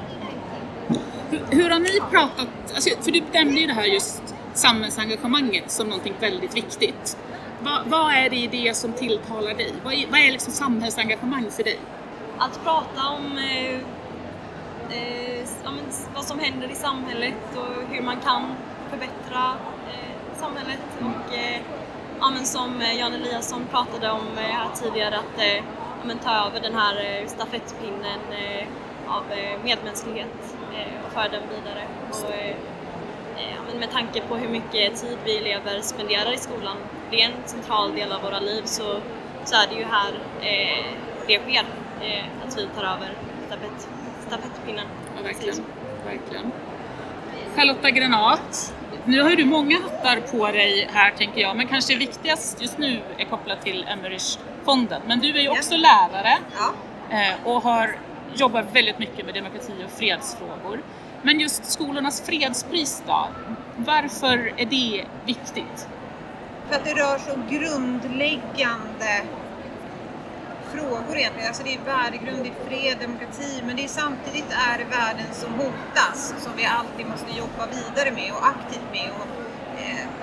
Hur, 1.30 1.40
hur 1.50 1.70
har 1.70 1.78
ni 1.78 2.00
pratat, 2.10 2.48
alltså, 2.74 2.90
för 3.00 3.10
du 3.12 3.22
nämnde 3.32 3.60
ju 3.60 3.66
det 3.66 3.72
här 3.72 3.84
just 3.84 4.22
samhällsengagemanget 4.54 5.70
som 5.70 5.86
någonting 5.86 6.14
väldigt 6.20 6.56
viktigt. 6.56 7.16
Va, 7.62 7.80
vad 7.86 8.12
är 8.12 8.30
det 8.30 8.36
i 8.36 8.46
det 8.46 8.76
som 8.76 8.92
tilltalar 8.92 9.54
dig? 9.54 9.72
Vad 9.84 9.94
är, 9.94 10.06
vad 10.10 10.20
är 10.20 10.32
liksom 10.32 10.52
samhällsengagemang 10.52 11.50
för 11.50 11.64
dig? 11.64 11.78
Att 12.38 12.64
prata 12.64 13.08
om 13.08 13.38
eh, 13.38 13.74
eh, 14.96 15.40
ja, 15.64 15.70
men, 15.70 15.84
vad 16.14 16.24
som 16.24 16.38
händer 16.38 16.70
i 16.70 16.74
samhället 16.74 17.56
och 17.56 17.94
hur 17.94 18.02
man 18.02 18.16
kan 18.16 18.54
förbättra 18.90 19.54
eh, 19.88 20.40
samhället. 20.40 20.80
Och, 20.98 21.34
eh, 21.34 21.60
ja, 22.20 22.30
men 22.30 22.44
som 22.44 22.80
eh, 22.80 22.98
Jan 22.98 23.12
Eliasson 23.14 23.66
pratade 23.70 24.10
om 24.10 24.38
eh, 24.38 24.42
här 24.42 24.68
tidigare, 24.74 25.16
att 25.16 25.38
eh, 25.38 25.56
ja, 26.00 26.04
men, 26.06 26.18
ta 26.18 26.46
över 26.46 26.60
den 26.60 26.74
här 26.74 26.94
eh, 27.04 27.26
stafettpinnen 27.26 28.20
eh, 28.32 28.66
av 29.08 29.24
medmänsklighet 29.64 30.56
och 31.06 31.12
föra 31.12 31.28
den 31.28 31.42
vidare. 31.48 31.84
Och, 32.10 32.30
men 33.70 33.78
med 33.80 33.90
tanke 33.90 34.20
på 34.20 34.36
hur 34.36 34.48
mycket 34.48 35.00
tid 35.00 35.18
vi 35.24 35.36
elever 35.36 35.80
spenderar 35.80 36.32
i 36.32 36.36
skolan, 36.36 36.76
det 37.10 37.22
är 37.22 37.26
en 37.26 37.48
central 37.48 37.94
del 37.94 38.12
av 38.12 38.22
våra 38.22 38.40
liv, 38.40 38.62
så, 38.64 39.00
så 39.44 39.54
är 39.54 39.66
det 39.68 39.74
ju 39.74 39.84
här 39.84 40.12
eh, 40.40 40.84
det 41.26 41.38
sker, 41.38 41.64
eh, 42.00 42.24
att 42.46 42.58
vi 42.58 42.66
tar 42.76 42.84
över 42.84 43.12
stafett, 43.46 43.88
stafettpinnen. 44.26 44.86
Ja, 45.16 45.22
verkligen. 45.22 45.64
verkligen. 46.06 46.52
Charlotta 47.56 47.90
Granat, 47.90 48.74
nu 49.04 49.22
har 49.22 49.30
ju 49.30 49.36
du 49.36 49.44
många 49.44 49.76
hattar 49.80 50.20
på 50.20 50.46
dig 50.46 50.88
här 50.92 51.10
tänker 51.10 51.40
jag, 51.40 51.56
men 51.56 51.66
kanske 51.66 51.96
viktigast 51.96 52.62
just 52.62 52.78
nu 52.78 53.00
är 53.18 53.24
kopplat 53.24 53.62
till 53.62 53.86
Emmerich-fonden. 53.88 55.02
Men 55.06 55.18
du 55.18 55.38
är 55.38 55.42
ju 55.42 55.48
också 55.48 55.76
lärare 55.76 56.38
ja. 56.58 56.72
Eh, 57.16 57.46
och 57.46 57.62
har 57.62 57.96
jobbar 58.34 58.62
väldigt 58.72 58.98
mycket 58.98 59.26
med 59.26 59.34
demokrati 59.34 59.72
och 59.86 59.90
fredsfrågor. 59.90 60.82
Men 61.22 61.40
just 61.40 61.64
skolornas 61.64 62.20
fredspris 62.20 63.02
då, 63.06 63.28
varför 63.76 64.52
är 64.56 64.66
det 64.66 65.04
viktigt? 65.26 65.88
För 66.68 66.76
att 66.76 66.84
det 66.84 66.94
rör 66.94 67.18
så 67.18 67.38
grundläggande 67.50 69.22
frågor 70.72 71.16
egentligen. 71.16 71.46
Alltså 71.46 71.62
det 71.62 71.74
är 71.74 71.80
värdegrund, 71.84 72.44
det 72.44 72.48
är 72.48 72.68
fred, 72.68 72.96
demokrati, 73.00 73.62
men 73.66 73.76
det 73.76 73.84
är 73.84 73.88
samtidigt 73.88 74.50
är 74.70 74.78
det 74.78 74.84
värden 74.84 75.26
som 75.32 75.52
hotas 75.54 76.34
som 76.38 76.52
vi 76.56 76.64
alltid 76.64 77.06
måste 77.06 77.38
jobba 77.38 77.66
vidare 77.66 78.10
med 78.14 78.32
och 78.32 78.46
aktivt 78.46 78.90
med. 78.92 79.10
Och, 79.20 79.26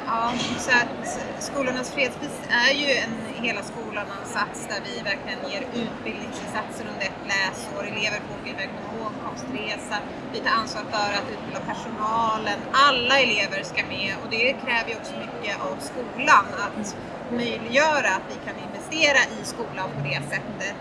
ja, 0.07 0.33
så 0.59 0.71
att 0.71 1.19
Skolornas 1.39 1.91
fredspris 1.91 2.39
är 2.49 2.73
ju 2.73 2.91
en 2.91 3.43
hela 3.45 3.61
skolan-ansats 3.63 4.67
där 4.69 4.79
vi 4.87 5.01
verkligen 5.09 5.51
ger 5.51 5.61
utbildningsinsatser 5.83 6.85
under 6.93 7.05
ett 7.11 7.23
läsår. 7.33 7.83
Elever 7.83 8.21
får 8.27 8.49
iväg 8.49 8.69
på 8.77 8.83
hågkomstresa. 8.97 9.97
Vi 10.33 10.39
tar 10.39 10.51
ansvar 10.61 10.83
för 10.91 11.09
att 11.19 11.27
utbilda 11.33 11.59
personalen. 11.73 12.59
Alla 12.87 13.19
elever 13.19 13.63
ska 13.63 13.85
med 13.85 14.13
och 14.23 14.29
det 14.29 14.55
kräver 14.63 14.89
ju 14.89 14.95
också 14.95 15.13
mycket 15.25 15.61
av 15.61 15.75
skolan 15.89 16.45
att 16.65 16.95
möjliggöra 17.31 18.09
att 18.17 18.27
vi 18.31 18.37
kan 18.47 18.55
investera 18.67 19.21
i 19.35 19.45
skolan 19.53 19.89
på 19.95 19.99
det 20.09 20.21
sättet. 20.33 20.77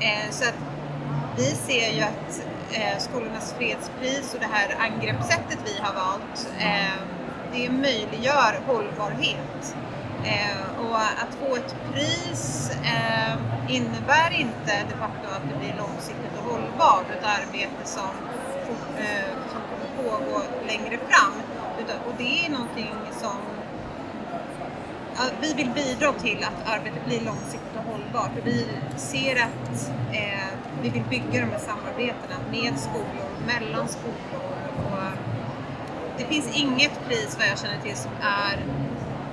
Eh, 0.00 0.30
så 0.30 0.44
att 0.48 0.58
vi 1.36 1.44
ser 1.44 1.90
ju 1.96 2.02
att 2.02 2.42
eh, 2.72 2.98
Skolornas 2.98 3.54
fredspris 3.58 4.34
och 4.34 4.40
det 4.40 4.50
här 4.52 4.76
angreppssättet 4.78 5.58
vi 5.64 5.80
har 5.82 5.94
valt, 5.94 6.50
eh, 6.58 7.17
det 7.52 7.70
möjliggör 7.70 8.60
hållbarhet. 8.66 9.76
Eh, 10.24 10.86
och 10.86 10.96
att 10.96 11.34
få 11.40 11.56
ett 11.56 11.74
pris 11.92 12.70
eh, 12.84 13.34
innebär 13.68 14.30
inte 14.32 14.72
de 14.90 14.96
facto 14.98 15.28
att 15.36 15.42
det 15.52 15.58
blir 15.58 15.74
långsiktigt 15.78 16.32
och 16.38 16.52
hållbart, 16.52 17.10
ett 17.18 17.24
arbete 17.24 17.84
som, 17.84 18.10
eh, 18.98 19.30
som 19.50 19.60
kommer 19.70 20.10
pågå 20.10 20.42
längre 20.66 20.98
fram. 21.08 21.32
Utan, 21.80 21.96
och 22.06 22.14
det 22.18 22.46
är 22.46 22.50
någonting 22.50 22.94
som 23.20 23.36
vi 25.40 25.54
vill 25.54 25.70
bidra 25.70 26.12
till 26.12 26.44
att 26.44 26.68
arbetet 26.74 27.06
blir 27.06 27.20
långsiktigt 27.20 27.76
och 27.76 27.92
hållbart. 27.92 28.30
Vi 28.44 28.66
ser 28.96 29.36
att 29.36 29.90
eh, 30.12 30.48
vi 30.82 30.88
vill 30.88 31.02
bygga 31.10 31.40
de 31.40 31.50
här 31.50 31.58
samarbetena 31.58 32.36
med 32.50 32.78
skolor, 32.78 33.28
mellan 33.46 33.88
skolor. 33.88 34.42
Och 34.84 35.07
det 36.18 36.24
finns 36.24 36.56
inget 36.56 37.06
pris 37.08 37.36
vad 37.38 37.48
jag 37.48 37.58
känner 37.58 37.80
till 37.82 37.96
som 37.96 38.10
är 38.22 38.56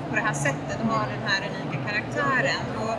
på 0.09 0.15
det 0.15 0.21
här 0.21 0.33
sättet 0.33 0.77
och 0.81 0.87
har 0.87 1.07
den 1.07 1.23
här 1.27 1.49
unika 1.49 1.89
karaktären. 1.89 2.65
Och, 2.83 2.97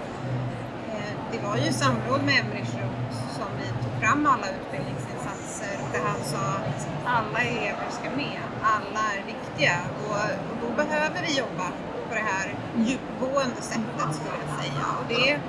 eh, 0.95 1.13
det 1.33 1.39
var 1.49 1.57
ju 1.57 1.73
samråd 1.73 2.23
med 2.25 2.45
Roth 2.53 3.19
som 3.39 3.49
vi 3.61 3.69
tog 3.83 4.03
fram 4.03 4.27
alla 4.27 4.47
utbildningsinsatser 4.57 5.77
där 5.93 6.01
han 6.01 6.21
sa 6.25 6.47
att 6.69 6.89
alla 7.05 7.41
elever 7.41 7.87
ska 7.91 8.11
med, 8.11 8.41
alla 8.63 9.05
är 9.19 9.23
viktiga 9.27 9.77
och, 10.05 10.17
och 10.51 10.57
då 10.63 10.77
behöver 10.77 11.23
vi 11.27 11.39
jobba 11.39 11.67
på 12.09 12.15
det 12.15 12.25
här 12.33 12.55
djupgående 12.77 13.63
sättet 13.63 14.15
skulle 14.15 14.37
jag 14.47 14.65
säga 14.65 14.87
och 14.99 15.05
det 15.09 15.41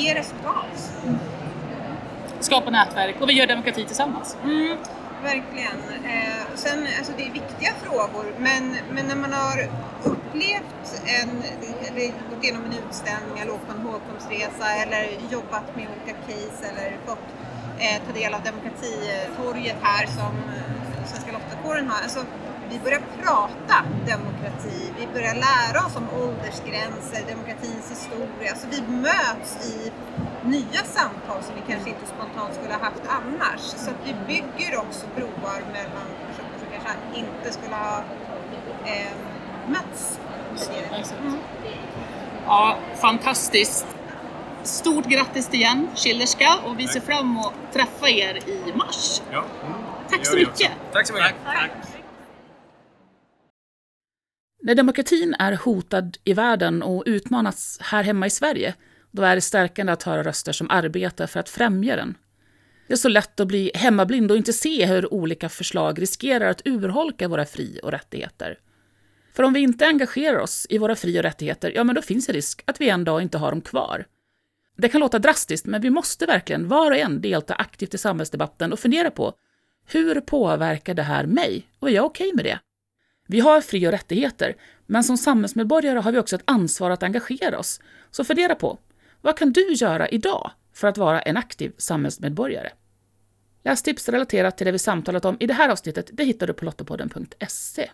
ger 0.00 0.14
resultat. 0.14 0.92
Skapa 2.40 2.70
nätverk 2.70 3.16
och 3.20 3.28
vi 3.28 3.32
gör 3.32 3.46
demokrati 3.46 3.84
tillsammans. 3.84 4.36
Mm 4.44 4.78
verkligen. 5.22 5.80
Eh, 6.04 6.42
sen, 6.54 6.86
alltså 6.98 7.12
det 7.16 7.22
är 7.22 7.32
viktiga 7.32 7.72
frågor, 7.82 8.34
men, 8.38 8.76
men 8.90 9.06
när 9.06 9.16
man 9.16 9.32
har 9.32 9.68
upplevt 10.04 11.02
en, 11.04 11.30
eller 11.88 12.06
gått 12.30 12.44
igenom 12.44 12.64
en 12.64 12.72
utställning 12.72 13.38
eller 13.38 13.52
åkt 13.52 13.66
på 13.66 13.72
en 13.72 13.86
hågkomstresa 13.86 14.66
eller 14.82 15.08
jobbat 15.30 15.76
med 15.76 15.86
olika 15.92 16.18
case 16.26 16.66
eller 16.70 16.96
fått 17.06 17.26
eh, 17.78 18.02
ta 18.06 18.12
del 18.12 18.34
av 18.34 18.42
demokratitorget 18.42 19.76
här 19.82 20.06
som 20.06 20.34
eh, 20.56 21.06
Svenska 21.06 21.32
Lottakåren 21.32 21.88
har. 21.88 22.02
Alltså, 22.02 22.20
vi 22.70 22.78
börjar 22.78 23.02
prata 23.22 23.84
demokrati, 24.06 24.92
vi 24.98 25.06
börjar 25.14 25.34
lära 25.34 25.86
oss 25.86 25.96
om 25.96 26.06
åldersgränser, 26.22 27.20
demokratins 27.28 27.90
historia. 27.90 28.50
Alltså 28.50 28.66
vi 28.70 28.80
möts 28.92 29.50
i 29.70 29.92
nya 30.46 30.82
samtal 30.84 31.42
som 31.42 31.54
vi 31.54 31.72
kanske 31.72 31.90
inte 31.90 32.06
spontant 32.06 32.54
skulle 32.54 32.74
ha 32.74 32.80
haft 32.80 33.02
annars. 33.18 33.60
Så 33.60 33.90
att 33.90 34.00
vi 34.04 34.14
bygger 34.26 34.78
också 34.78 35.06
broar 35.16 35.60
mellan 35.72 36.06
personer 36.26 36.56
som 36.58 36.68
kanske 36.72 36.92
inte 37.14 37.52
skulle 37.52 37.74
ha 37.74 38.02
eh, 38.84 39.12
mötts. 39.68 40.20
Mm. 41.22 41.38
Ja, 42.46 42.76
fantastiskt. 43.00 43.86
Stort 44.62 45.06
grattis 45.06 45.54
igen, 45.54 45.88
Schillerska, 45.94 46.54
och 46.64 46.78
vi 46.78 46.88
ser 46.88 47.00
fram 47.00 47.30
emot 47.30 47.46
att 47.46 47.74
träffa 47.74 48.08
er 48.08 48.48
i 48.48 48.72
mars. 48.74 49.22
Ja. 49.32 49.38
Mm. 49.38 49.78
Tack 50.10 50.26
så 50.26 50.36
mycket. 50.36 50.70
Tack 50.92 51.06
så 51.06 51.12
mycket. 51.12 51.34
Tack. 51.44 51.70
När 54.66 54.74
demokratin 54.74 55.34
är 55.38 55.52
hotad 55.52 56.16
i 56.24 56.32
världen 56.32 56.82
och 56.82 57.02
utmanas 57.06 57.78
här 57.80 58.02
hemma 58.02 58.26
i 58.26 58.30
Sverige, 58.30 58.74
då 59.10 59.22
är 59.22 59.34
det 59.34 59.40
stärkande 59.40 59.92
att 59.92 60.02
höra 60.02 60.22
röster 60.22 60.52
som 60.52 60.70
arbetar 60.70 61.26
för 61.26 61.40
att 61.40 61.48
främja 61.48 61.96
den. 61.96 62.14
Det 62.86 62.92
är 62.92 62.96
så 62.96 63.08
lätt 63.08 63.40
att 63.40 63.48
bli 63.48 63.70
hemmablind 63.74 64.30
och 64.30 64.36
inte 64.36 64.52
se 64.52 64.86
hur 64.86 65.14
olika 65.14 65.48
förslag 65.48 66.02
riskerar 66.02 66.50
att 66.50 66.62
urholka 66.64 67.28
våra 67.28 67.44
fri 67.44 67.80
och 67.82 67.90
rättigheter. 67.90 68.58
För 69.34 69.42
om 69.42 69.52
vi 69.52 69.60
inte 69.60 69.86
engagerar 69.86 70.38
oss 70.38 70.66
i 70.70 70.78
våra 70.78 70.96
fri 70.96 71.18
och 71.18 71.22
rättigheter, 71.22 71.72
ja 71.74 71.84
men 71.84 71.94
då 71.94 72.02
finns 72.02 72.26
det 72.26 72.32
risk 72.32 72.62
att 72.64 72.80
vi 72.80 72.88
en 72.88 73.04
dag 73.04 73.22
inte 73.22 73.38
har 73.38 73.50
dem 73.50 73.60
kvar. 73.60 74.06
Det 74.76 74.88
kan 74.88 75.00
låta 75.00 75.18
drastiskt, 75.18 75.66
men 75.66 75.80
vi 75.80 75.90
måste 75.90 76.26
verkligen 76.26 76.68
var 76.68 76.90
och 76.90 76.96
en 76.96 77.20
delta 77.20 77.54
aktivt 77.54 77.94
i 77.94 77.98
samhällsdebatten 77.98 78.72
och 78.72 78.78
fundera 78.78 79.10
på 79.10 79.32
hur 79.86 80.20
påverkar 80.20 80.94
det 80.94 81.02
här 81.02 81.26
mig 81.26 81.66
och 81.78 81.90
är 81.90 81.94
jag 81.94 82.04
okej 82.04 82.28
okay 82.28 82.36
med 82.36 82.44
det? 82.44 82.58
Vi 83.26 83.40
har 83.40 83.60
fri 83.60 83.86
och 83.86 83.90
rättigheter, 83.90 84.56
men 84.86 85.04
som 85.04 85.16
samhällsmedborgare 85.16 85.98
har 85.98 86.12
vi 86.12 86.18
också 86.18 86.36
ett 86.36 86.42
ansvar 86.44 86.90
att 86.90 87.02
engagera 87.02 87.58
oss. 87.58 87.80
Så 88.10 88.24
fundera 88.24 88.54
på, 88.54 88.78
vad 89.20 89.38
kan 89.38 89.52
du 89.52 89.72
göra 89.72 90.08
idag 90.08 90.50
för 90.74 90.88
att 90.88 90.98
vara 90.98 91.20
en 91.20 91.36
aktiv 91.36 91.72
samhällsmedborgare? 91.76 92.70
Lästips 93.64 94.08
relaterat 94.08 94.58
till 94.58 94.66
det 94.66 94.72
vi 94.72 94.78
samtalat 94.78 95.24
om 95.24 95.36
i 95.40 95.46
det 95.46 95.54
här 95.54 95.68
avsnittet 95.68 96.10
det 96.12 96.24
hittar 96.24 96.46
du 96.46 96.52
på 96.52 96.64
lottopodden.se. 96.64 97.90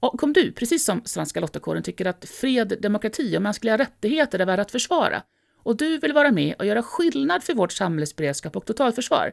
Och 0.00 0.22
om 0.22 0.32
du, 0.32 0.52
precis 0.52 0.84
som 0.84 1.02
Svenska 1.04 1.40
Lottakåren, 1.40 1.82
tycker 1.82 2.06
att 2.06 2.24
fred, 2.24 2.78
demokrati 2.80 3.36
och 3.38 3.42
mänskliga 3.42 3.78
rättigheter 3.78 4.38
är 4.38 4.46
värda 4.46 4.62
att 4.62 4.70
försvara 4.70 5.22
och 5.62 5.76
du 5.76 5.98
vill 5.98 6.12
vara 6.12 6.30
med 6.30 6.54
och 6.58 6.66
göra 6.66 6.82
skillnad 6.82 7.44
för 7.44 7.54
vårt 7.54 7.72
samhällsberedskap 7.72 8.56
och 8.56 8.66
totalförsvar, 8.66 9.32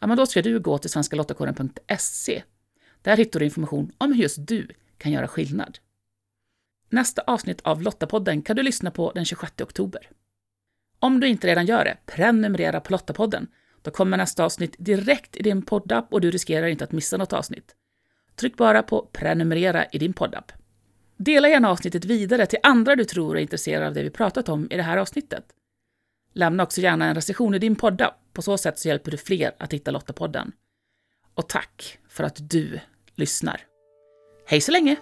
ja, 0.00 0.06
men 0.06 0.16
då 0.16 0.26
ska 0.26 0.42
du 0.42 0.60
gå 0.60 0.78
till 0.78 0.90
svenskalottakåren.se. 0.90 2.42
Där 3.04 3.16
hittar 3.16 3.40
du 3.40 3.46
information 3.46 3.92
om 3.98 4.12
hur 4.12 4.22
just 4.22 4.46
du 4.46 4.68
kan 4.98 5.12
göra 5.12 5.28
skillnad. 5.28 5.78
Nästa 6.88 7.22
avsnitt 7.26 7.60
av 7.60 7.82
Lottapodden 7.82 8.42
kan 8.42 8.56
du 8.56 8.62
lyssna 8.62 8.90
på 8.90 9.12
den 9.12 9.24
26 9.24 9.60
oktober. 9.60 10.10
Om 10.98 11.20
du 11.20 11.28
inte 11.28 11.46
redan 11.46 11.66
gör 11.66 11.84
det, 11.84 11.96
prenumerera 12.06 12.80
på 12.80 12.92
Lottapodden. 12.92 13.46
Då 13.82 13.90
kommer 13.90 14.16
nästa 14.16 14.44
avsnitt 14.44 14.76
direkt 14.78 15.36
i 15.36 15.42
din 15.42 15.62
poddapp 15.62 16.12
och 16.12 16.20
du 16.20 16.30
riskerar 16.30 16.66
inte 16.66 16.84
att 16.84 16.92
missa 16.92 17.16
något 17.16 17.32
avsnitt. 17.32 17.74
Tryck 18.36 18.56
bara 18.56 18.82
på 18.82 19.08
prenumerera 19.12 19.84
i 19.84 19.98
din 19.98 20.12
poddapp. 20.12 20.52
Dela 21.16 21.48
gärna 21.48 21.70
avsnittet 21.70 22.04
vidare 22.04 22.46
till 22.46 22.58
andra 22.62 22.96
du 22.96 23.04
tror 23.04 23.36
är 23.36 23.42
intresserade 23.42 23.86
av 23.86 23.94
det 23.94 24.02
vi 24.02 24.10
pratat 24.10 24.48
om 24.48 24.68
i 24.70 24.76
det 24.76 24.82
här 24.82 24.96
avsnittet. 24.96 25.44
Lämna 26.32 26.62
också 26.62 26.80
gärna 26.80 27.06
en 27.06 27.14
recension 27.14 27.54
i 27.54 27.58
din 27.58 27.76
poddapp. 27.76 28.14
På 28.32 28.42
så 28.42 28.58
sätt 28.58 28.78
så 28.78 28.88
hjälper 28.88 29.10
du 29.10 29.16
fler 29.16 29.54
att 29.58 29.72
hitta 29.72 29.90
Lottapodden. 29.90 30.52
Och 31.34 31.48
tack 31.48 31.98
för 32.08 32.24
att 32.24 32.50
du 32.50 32.80
lyssnar. 33.16 33.60
Hej 34.46 34.60
så 34.60 34.72
länge! 34.72 34.96